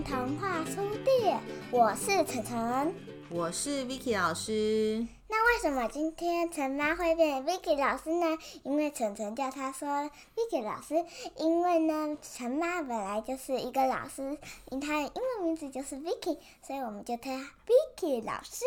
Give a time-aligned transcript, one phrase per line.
[0.00, 1.38] 林童话书店，
[1.70, 2.94] 我是晨晨。
[3.28, 5.06] 我是 Vicky 老师。
[5.28, 8.38] 那为什么今天陈妈会变 Vicky 老师呢？
[8.62, 11.04] 因为晨晨叫她说 Vicky 老师，
[11.36, 14.38] 因为呢，陈妈本来就是一个老师，
[14.70, 18.64] 因她的英文名字就是 Vicky，所以我们就叫她 Vicky 老师。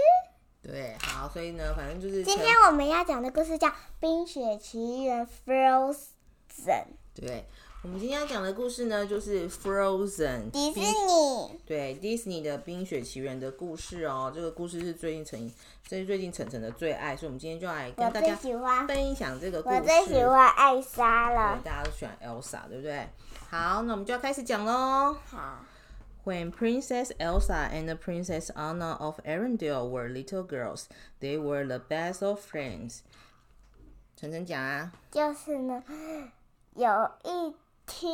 [0.62, 3.70] 对，好，所以呢，反正就是今天我们要讲的故事叫
[4.00, 6.86] 《冰雪奇缘》Frozen。
[7.16, 7.46] 对，
[7.84, 11.60] 我们今天要讲的故事呢，就是 Frozen 迪士尼。
[11.66, 14.32] 对 Disney 的《冰雪奇缘》的故事哦。
[14.34, 15.52] 这个故事是最近陈，
[15.86, 18.34] 这是最近晨晨的最爱，所以我们今天就来跟大家
[18.88, 19.76] 分享这个故事。
[19.76, 21.60] 我最喜欢艾莎对，了。
[21.62, 23.06] 大家都喜欢 Elsa，对不对？
[23.50, 25.18] 好，那我们就要开始讲喽。
[25.26, 25.66] 好
[26.24, 30.86] ，When Princess Elsa and Princess Anna of Arendelle were little girls,
[31.20, 33.00] they were the best of friends.
[34.16, 35.84] 晨晨讲啊，就是呢，
[36.76, 37.54] 有一
[37.86, 38.12] 天，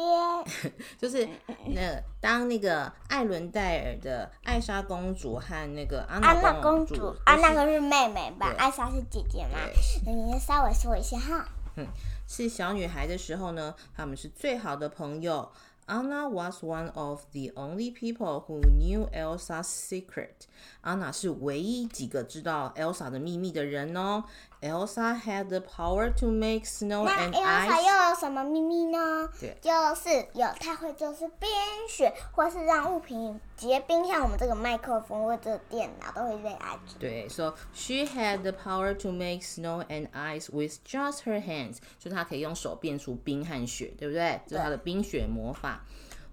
[0.98, 1.28] 就是
[1.67, 8.53] 那当那个艾伦戴尔的艾莎公主和那个安安娜公主，安娜都是可是妹妹吧？
[8.58, 9.59] 艾莎是姐姐嘛？
[10.06, 11.48] 那你稍微说一下哈。
[11.76, 11.88] 嗯
[12.28, 15.52] 是小女孩的时候呢，她们是最好的朋友。
[15.88, 20.45] Anna was one of the only people who knew Elsa's secret.
[20.81, 24.23] 安娜是唯一几个知道 Elsa 的秘密的人哦。
[24.61, 27.81] Elsa had the power to make snow and Elsa ice.
[27.81, 29.29] 又有什么秘密呢？
[29.39, 31.49] 对就是有，她会就是冰
[31.88, 36.97] 雪，或是让物品结冰，像我们这个麦克风或者电脑都会被爱住。
[36.99, 44.41] 对，so she had the power to make snow and ice with just her hands，就她可以用手变出冰和雪，对不对？
[44.45, 45.85] 这是她的冰雪魔法。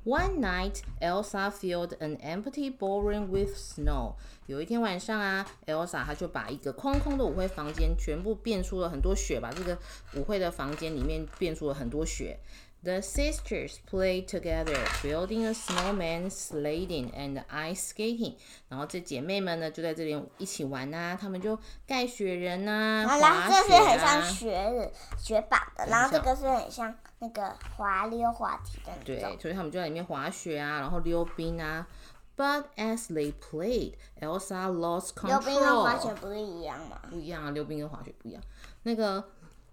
[0.07, 4.15] One night, Elsa filled an empty ballroom with snow.
[4.47, 9.77] 有一天晚上啊，Elsa 她就把一个空空的舞会房间全部变出了很多雪，把这个
[10.15, 12.39] 舞会的房间里面变出了很多雪。
[12.87, 18.37] The sisters played together, building a snowman, sledding, and ice skating.
[18.69, 24.23] 然后这姐妹们呢就在这里一起玩呐、她们就盖雪人呐、然后滑雪这是很像啊。
[24.23, 29.39] 雪雪板的，然后这个是很像那个滑溜滑梯的那种对，。
[29.41, 31.89] 所以他们就在里面滑雪啊，然后溜冰啊。
[32.37, 35.83] But as they played, Elsa lost 溜冰跟 control.
[35.83, 37.01] 滑雪不是一样吗？
[37.11, 38.41] 不一样啊，溜冰跟滑雪不一样。
[38.85, 39.25] 那个，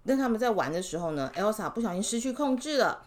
[0.03, 3.05] 那他们在玩的时候呢，Elsa 不小心失去控制了。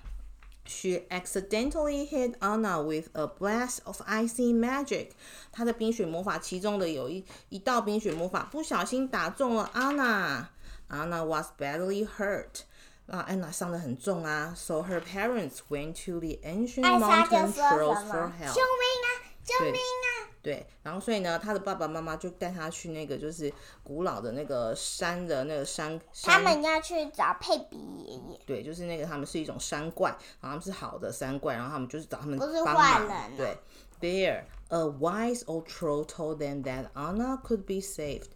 [0.65, 5.11] She accidentally hit Anna with a blast of icy magic。
[5.53, 10.47] 她的冰雪魔法其中的有一一道冰雪魔法不小心打中了 Anna。
[10.89, 12.63] Anna was badly hurt。
[13.07, 14.53] 啊，安娜伤得很重啊。
[14.57, 18.61] So her parents went to the ancient 艾莎就 mountain 说 trails 什 for？help 救。
[18.61, 19.09] 命啊！
[19.45, 20.16] 救命啊！
[20.47, 23.53] 对，然后所以呢，他的爸爸妈妈就带他去那个就是
[23.83, 28.41] 古老的那个山的那个山山，他们要去找佩比爷爷。
[28.47, 33.59] 对，就是那个他们是一种山怪，然后他们是好的山怪，然后他们就是找他们不是坏人啊对
[34.01, 38.29] ，There a wise old troll told them that Anna could be saved。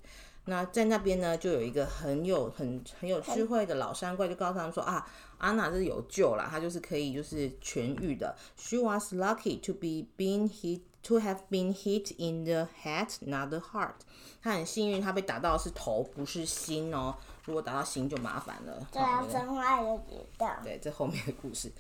[0.47, 5.07] 那在那边呢，就有一个很有很很有智慧的老山怪，就告诉他们说啊，
[5.39, 8.35] 安娜是有救了，她就是可以就是痊愈的。
[8.57, 13.60] She was lucky to be being hit to have been hit in the head, not the
[13.60, 13.96] heart。
[14.42, 17.16] 她很幸运，她被打到的是头，不是心哦。
[17.46, 18.88] 如果打到心就麻烦了。
[18.92, 20.52] 对啊好，真爱的知道。
[20.64, 21.72] 对，这后面的故事。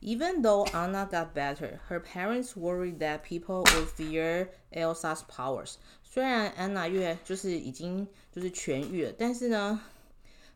[0.00, 5.74] Even though Anna got better, her parents worried that people would fear Elsa's powers.
[6.04, 9.80] 虽然安娜越就是已经就是痊愈了，但是呢，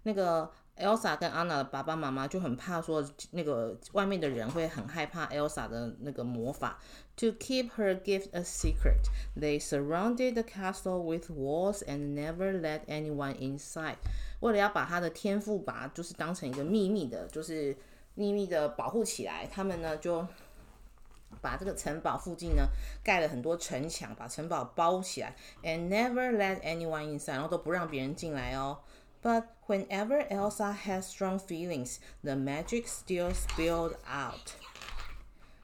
[0.05, 0.49] 那个
[0.80, 6.80] Elsa 跟安娜的爸爸妈妈就很怕说那个外面的人会很害怕 Elsa 的那个魔法。
[7.18, 13.36] To keep her gift a secret, they surrounded the castle with walls and never let anyone
[13.38, 13.96] inside.
[14.42, 17.76] 为了要把她的天赋把就是当成一个秘密的，就是
[18.14, 20.28] 秘密的保护起来，他们呢就
[21.42, 22.68] 把这个城堡附近呢
[23.04, 28.78] 盖了很多城墙，把城堡包起来，and never let anyone inside，然后都不让别人进来哦。
[29.22, 34.54] But whenever Elsa has strong feelings, the magic still spilled out.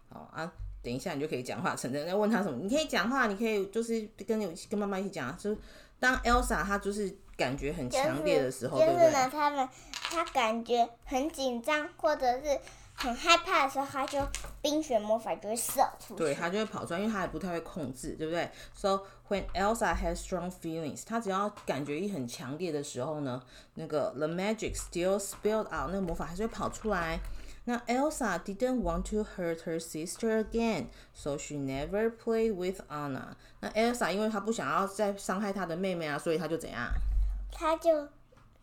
[0.09, 0.51] 好啊，
[0.81, 1.75] 等一下你就可以讲话。
[1.75, 2.57] 晨晨在问他什么？
[2.61, 5.37] 你可以讲话，你可以就是跟你跟妈妈一起讲啊。
[5.39, 5.57] 就是
[5.99, 9.31] 当 Elsa 她就是感觉很强烈的时候，对不就是呢，对？
[9.31, 12.59] 他们他感觉很紧张或者是
[12.95, 14.19] 很害怕的时候，他就
[14.61, 16.23] 冰雪魔法就会射出去。
[16.23, 23.41] 对，他就会跑出来，因为他也不太会控制，对不对？So when Elsa has strong feelings，她只要感觉一很强烈的时候呢，
[23.73, 27.19] 那个 the magic still spilled out，那个魔法还是会跑出来。
[27.65, 33.35] 那 Elsa didn't want to hurt her sister again, so she never played with Anna.
[33.61, 36.91] 那 Elsa 因为她不想要再伤害她的妹妹啊，所以她就怎样，
[37.51, 38.09] 她就他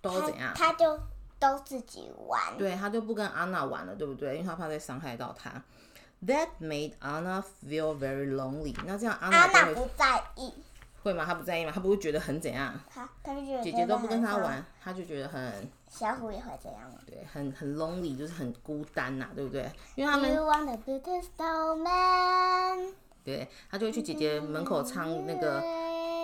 [0.02, 0.52] 都怎样？
[0.54, 1.00] 她就
[1.40, 2.56] 都自己玩。
[2.56, 4.34] 对，他就不跟安娜玩了，对不对？
[4.36, 5.50] 因为他怕再伤害到她。
[6.24, 8.76] That made Anna feel very lonely。
[8.86, 10.52] 那这样安安娜不在意，
[11.02, 11.24] 会吗？
[11.24, 11.72] 她不在意吗？
[11.74, 12.78] 她不会觉得很怎样？
[12.92, 19.70] 她她就觉得姐姐都不跟她玩，她就觉得很小虎也会这样吗对，很很 lonely，就是很孤单呐、对不对？
[19.94, 22.92] 因为他们 You want a beautiful snowman？
[23.24, 25.62] 对，他就会去姐姐门口唱那个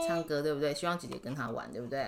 [0.06, 0.74] 唱歌，对不对？
[0.74, 2.04] 希望姐姐跟他玩，对不对？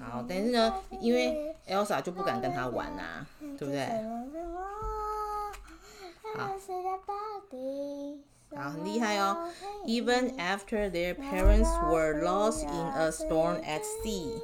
[0.00, 3.24] 好，但是呢，因为 Elsa 就不敢跟他玩呐、
[3.58, 3.86] 对不对？
[6.36, 6.46] 好
[8.56, 9.48] 好，很厉害哦。
[9.86, 14.40] Even after their parents were lost in a storm at sea，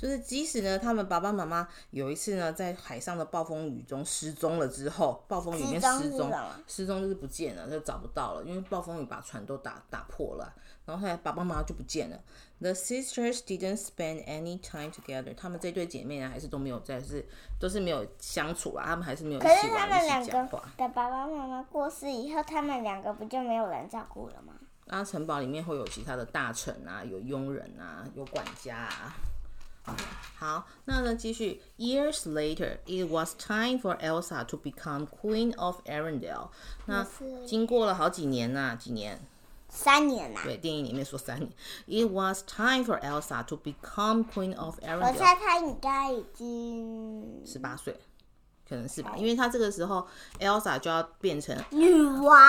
[0.00, 6.32] 就是即使呢，他们爸爸妈妈有一次呢，在海上的暴风雨中失踪了之后，暴风雨里面失踪
[6.66, 10.54] 失踪就是不见了，就找不到了，因为暴风雨把船都打打破了。
[10.86, 12.18] 然后后来爸爸妈妈就不见了。
[12.60, 17.26] The sisters didn't spend any time together，他们这对姐妹呢，还是都没有在是
[17.58, 20.64] 都是没有相处啊，他们还是没有一可是他们两个话。
[20.78, 24.54] 的爸爸妈妈过世以后，他们两个不就没有人照顾了吗？
[24.86, 29.14] 那城堡里面会有其他的大臣啊，有佣人啊，有管家啊。
[30.38, 31.60] 好，那呢，继续。
[31.76, 36.48] Years later, it was time for Elsa to become Queen of Arendelle。
[36.86, 37.06] 那
[37.46, 39.20] 经过了好几年呐、几年？
[39.68, 41.52] 三年呐、对，电影里面说三年。
[41.86, 45.14] It was time for Elsa to become Queen of 我 Arendelle。
[45.14, 47.96] 猜她应该已经十八岁，
[48.68, 50.08] 可能是吧，因为她这个时候
[50.40, 52.42] Elsa 就要变成女王，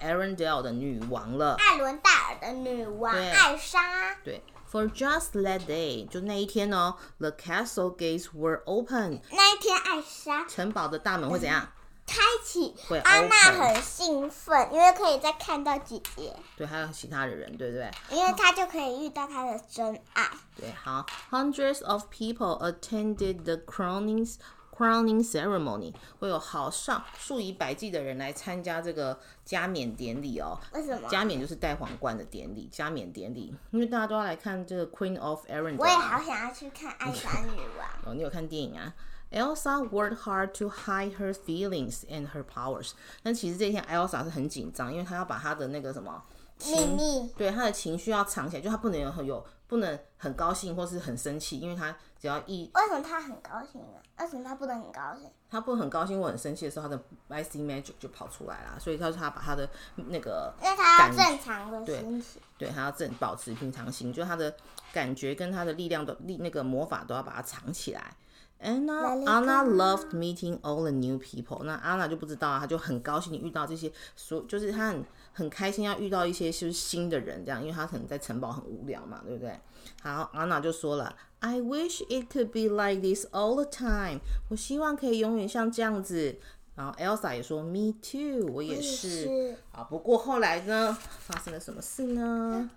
[0.00, 1.54] 对 Arendelle 的女王了。
[1.56, 4.16] 艾伦戴尔的女王艾莎。
[4.24, 11.67] 对 ，For just that day，就那一天哦，the castle gates were open，那一天，艾莎城堡的大门会怎样？
[12.07, 17.89] 开启会，安娜 open 很兴奋，因为可以再看到姐姐，对，还有其他的人，对不对？
[18.09, 20.29] 因为她就可以遇到她的真爱。
[20.57, 24.29] 对，好，hundreds of people attended the crowning
[24.76, 30.58] crowning ceremony，会有好上数以百计的人来参加这个加冕典礼哦。
[30.74, 31.08] 为什么？
[31.08, 37.88] 加冕就是戴皇冠的典礼，加冕典礼，因为大家都要来看这个 Queen of Arendelle 我也好想要去看艾莎女王。
[38.04, 38.94] 哦，你有看电影啊
[39.32, 42.92] ？Elsa worked hard to hide her feelings and her powers。
[43.22, 46.22] 但其实这一天 Elsa 是很紧张，因为她要把她的那个什么
[46.64, 53.98] 秘，密，对他的情绪要藏起来，就他不能有很有不能很高兴或是很生气，因为他只要一为什么他很高兴呢？
[54.18, 55.30] 为什么他不能很高兴？
[55.50, 62.40] 他不很高兴或很生气的时候，他的 icy magic 就跑出来了，所以他说他把他的那个因为他要正常的心情。
[62.58, 64.54] 对，他要正保持平常心，就是她的
[64.90, 68.16] 感觉跟他的力量的力那个魔法都要把它藏起来。
[68.60, 79.58] anna anna loved meeting all the new people 那 anna 就不知道她就很高兴遇到这些所就是她很很开心要遇到一些就是新的人这样因为她可能在城堡很无聊嘛对不对？
[80.02, 86.36] 好 anna 就说了 i wish it could be like this all the time 我希望可以永远像这样子。
[86.74, 92.68] 然后 elsa 也说 me too 我也是啊不过后来呢发生了什么事呢？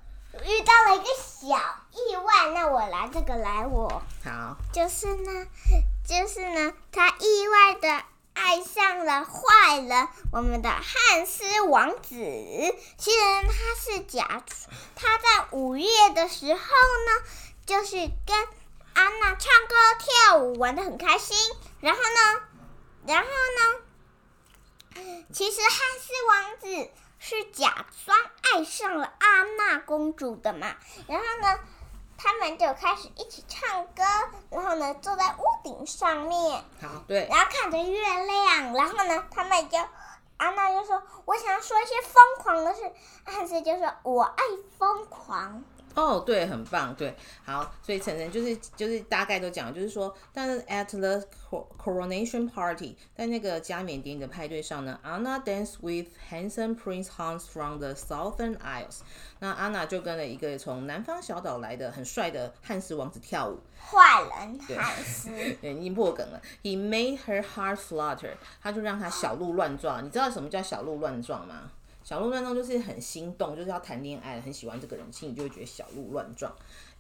[0.45, 1.57] 遇到了一个小
[1.91, 4.01] 意外，那我来这个来我。
[4.23, 5.47] 好，就是呢，
[6.07, 8.03] 就是呢，他意外的
[8.33, 12.15] 爱上了坏人，我们的汉斯王子。
[12.97, 14.43] 其实他是假，
[14.95, 17.23] 他在五月的时候呢，
[17.65, 17.95] 就是
[18.25, 18.47] 跟
[18.93, 21.37] 安娜唱歌跳舞，玩的很开心。
[21.79, 22.41] 然后呢，
[23.05, 23.27] 然后
[23.57, 30.75] 呢，其实汉斯王子是假装爱上了安娜公主的嘛。
[31.07, 31.59] 然后呢，
[32.17, 34.03] 他们就开始一起唱歌，
[34.49, 39.77] 然后呢，坐在屋顶上面，好，对，然后看着月亮，然后呢，他们就
[40.37, 42.81] 安娜就说：“我想要说一些疯狂的事。”
[43.25, 44.43] 汉斯就说：“我爱
[44.77, 45.63] 疯狂。
[45.95, 58.99] 哦，对，很棒，对，好，所以晨晨就是就是大概都讲，就是说，但是 at the cor- coronation party，在那个加冕典礼的派对上呢，Anna danced with handsome Prince Hans from the Southern Isles。
[59.39, 65.29] 那安娜就跟了一个从南方小岛来的很帅的汉斯王子跳舞，”坏人汉斯，
[65.61, 66.41] 对，已经破梗了。
[66.61, 70.05] He made her heart flutter，他就让她小鹿乱撞。
[70.05, 71.71] 你知道什么叫小鹿乱撞吗？
[72.09, 76.51] 小鹿乱撞就是很心动，就是要谈恋爱，很喜欢这个人，心里就会觉得小鹿乱撞。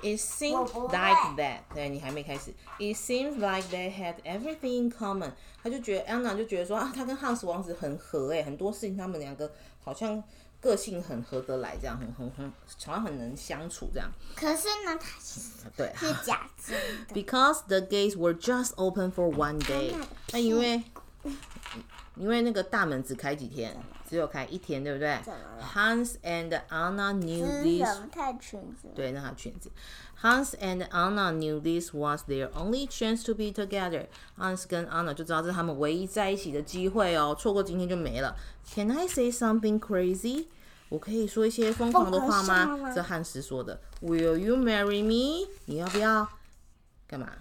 [0.01, 2.53] It seemed like that，对你还没开始。
[2.77, 5.31] It seems like they had everything in common。
[5.63, 9.51] 他就觉得安娜就觉得说啊，他跟汉斯王子很合诶，很多事情他们两个
[9.83, 10.23] 好像
[10.61, 14.07] 个性很合得来，这样很很很好像很能相处这样。
[14.35, 17.15] 可是呢，他其实对，是假装的。
[17.19, 19.91] Because the gates were just open for one day。
[20.31, 20.83] 那因为
[22.19, 23.73] 因为那个大门只开几天，
[24.07, 25.17] 只有开一天，对不对
[25.73, 27.87] ？Hans and Anna knew this
[28.41, 28.89] 裙子？
[28.93, 29.71] 对，那条裙子。
[30.21, 34.07] Hans and Anna knew this was their only chance to be together.
[34.37, 38.35] Hans 跟 Anna 就知道这是他们唯一在一起的机会哦，错过今天就没了。
[38.75, 40.47] Can I say something crazy?
[40.89, 42.43] 我可以说一些疯狂的话？
[42.43, 43.79] 吗这汉斯说的。
[44.01, 45.47] Will you marry me?
[45.65, 46.27] 你要不要？
[47.07, 47.31] 干嘛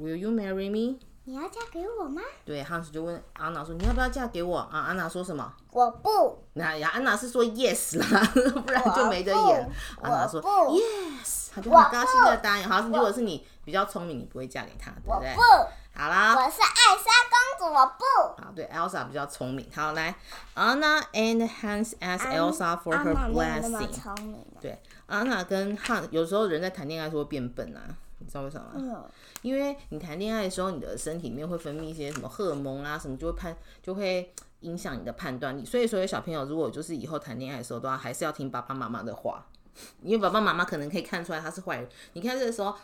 [0.00, 1.00] ？Will you marry me?
[1.28, 2.22] 你要嫁给我吗？
[2.44, 5.52] 对，汉斯就问安娜说：“你要不要嫁给我？”啊，安娜说什么？
[5.72, 8.20] 我不，那呀，安娜是说 yes 啦，
[8.64, 9.70] 不然就没得演。
[10.00, 12.68] 我安娜说不 yes，她就很高兴的答应。
[12.68, 15.30] 好，如果是你比较聪明，你不会嫁给他，对不对？
[15.30, 17.10] 我不，好啦，我是艾莎
[17.58, 18.42] 公主，我不。
[18.44, 19.68] 好，对，Elsa 比较聪明。
[19.74, 20.14] 好，来
[20.54, 23.88] ，Anna and Hans asked Elsa for her blessing。
[24.60, 27.82] 对，安娜跟汉有时候人在谈恋爱的时候会变笨啊，
[28.26, 28.72] 你知道为什么吗？
[28.74, 29.10] 嗯，
[29.42, 35.64] 因为你谈恋爱的时候，你的身体里面会分泌一些什么荷尔蒙啊，什么就会判就会影响你的判断力。
[35.64, 39.46] 所以，所有小朋友如果就是以后谈恋爱的时候，都要还是要听爸爸妈妈的话，
[40.02, 41.88] 因为爸爸妈妈可能可以看出来他是坏人。
[42.14, 42.74] 你看这个时候，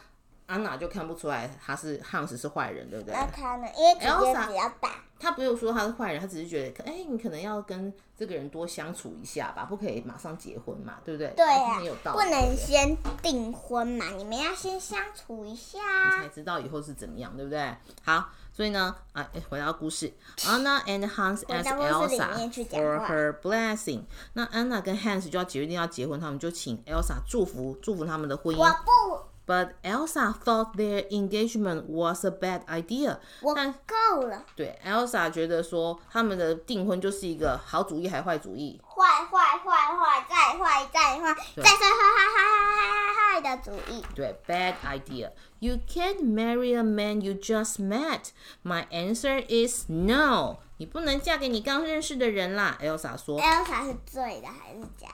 [0.46, 3.14] 安娜就看不出来他是汉斯是坏人，对不对？
[3.14, 3.66] 那他呢？
[3.76, 4.90] 因为姐姐 Elsa 比较大。
[5.18, 11.32] 他不用说他是坏人，他只是觉得，哎、你可能要跟这个人多相处一下吧，不可以马上结婚嘛，对不对？
[11.36, 15.78] 对呀、很有道理，不能先订婚嘛，你们要先相处一下
[16.22, 16.28] 你才。
[16.28, 17.72] 知道以后是怎么样，对不对？
[18.04, 24.02] 好，所以呢，啊，诶回到故事，Anna and Hans 回 asked 到故事里 Elsa for her blessing。
[24.32, 28.72] 那安娜跟 Hans 就要决定要结婚，他们就请 Elsa 祝福祝福他们的婚姻我姻。
[28.82, 33.19] 不，But Elsa thought their engagement was a bad idea。
[33.41, 38.81] 我但够了，对 Elsa 觉得说他们的订婚就是一个好主意还坏主意。
[38.83, 44.03] 坏坏坏坏，再坏再坏，再坏坏坏坏坏坏坏的主意。
[44.13, 45.31] 对，bad idea.
[45.59, 48.31] You can't marry a man you just met.
[48.65, 50.57] My answer is no.
[50.75, 53.39] 你不能嫁给你刚认识的人啦，Elsa 说。
[53.39, 55.07] Elsa 是对的还是假？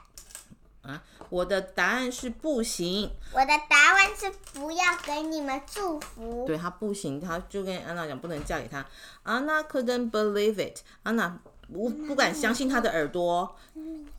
[0.88, 3.10] 啊，我的答案是不行。
[3.32, 6.46] 我的答案是不要给你们祝福。
[6.46, 8.84] 对他不行，他就跟安娜讲不能嫁给他。
[9.24, 10.80] Anna couldn't believe it.
[11.02, 11.38] 安娜
[11.70, 13.54] 不不敢相信她的耳朵。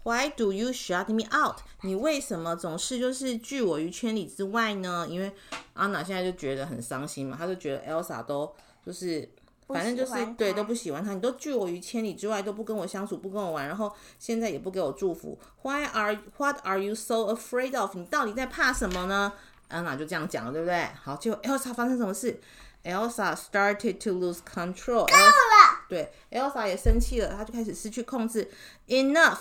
[0.04, 1.58] Why do you shut me out?
[1.82, 5.08] 你为什么总是就是拒我于千里之外呢？
[5.10, 5.32] 因为
[5.74, 8.54] 安娜现在就觉得很伤心嘛，她就觉得 Elsa 都
[8.86, 9.28] 就是。
[9.70, 15.40] 反正就是对都不喜欢他，你都拒我于千里之外，都不跟我相处，不跟我玩，然后现在也不给我祝福。
[15.62, 17.96] Why are What are you so afraid of？
[17.96, 19.34] 你到底在怕什么呢？
[19.68, 20.88] 安娜就这样讲了，对不对？
[21.02, 22.40] 好，结果 Elsa 发生什么事
[22.84, 25.06] ？Elsa started to lose control。
[25.06, 28.50] 够了，对，Elsa 也生气了，她就开始失去控制。
[28.88, 29.38] Enough!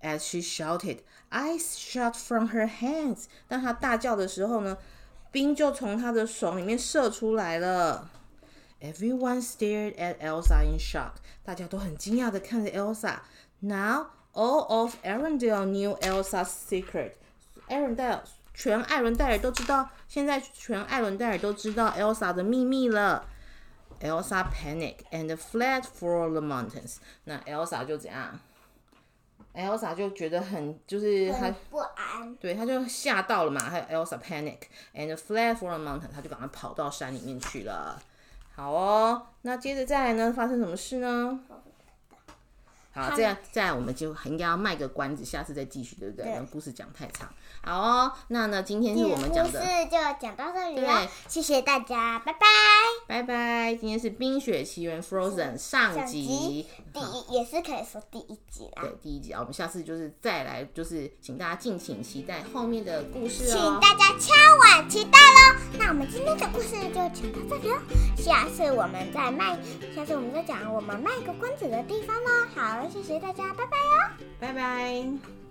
[0.00, 0.98] As she shouted,
[1.30, 3.24] ice shot from her hands.
[3.48, 4.78] 当她大叫的时候呢，
[5.32, 8.08] 冰就从她的手里面射出来了。
[8.80, 11.12] Everyone stared at Elsa in shock.
[11.42, 13.20] 大家都很惊讶的看着 Elsa.
[13.60, 17.12] Now all of Arendelle knew Elsa's secret.
[17.68, 18.20] Arendelle，
[18.52, 23.26] 全艾伦戴尔都知道，现在全艾伦戴尔都知道 Elsa 的秘密了。
[24.00, 26.96] Elsa panicked and fled for the mountains.
[27.24, 28.38] 那 Elsa 就怎样
[29.54, 32.36] ？Elsa 就觉得很，就是她很不安。
[32.36, 33.58] 对，她就吓到了嘛。
[33.70, 34.58] 还有 Elsa panic
[34.94, 37.98] and fled for the mountain，她就赶快跑到山里面去了。
[38.56, 41.38] 好哦，那接着再来呢，发生什么事呢？
[42.94, 46.24] 好，这样这样我们就应该要卖个关子，下次再继续，对不对？
[46.24, 47.28] 对故事讲太长。
[47.62, 52.46] 好哦，那呢，今天是我们讲的故，事就讲到这里了对，谢谢大家，拜拜。
[53.06, 53.74] 拜拜。
[53.74, 58.82] 今天是《冰雪奇缘 Frozen》上上集集，第一也是可以说第一集啦。
[58.82, 63.78] 对，第一集啊，我们下次就是再来，就是请大家敬请期待后面的故事哦请哦。
[63.80, 65.58] 大家敲碗期待喽！
[65.78, 67.78] 那我们今天的故事就讲到这里喽，
[68.16, 69.56] 下次我们再卖，
[69.94, 72.30] 下次我们再讲我们卖个关子的地方喽。
[72.54, 74.26] 好，谢谢大家，拜拜哟。
[74.40, 75.45] 拜拜。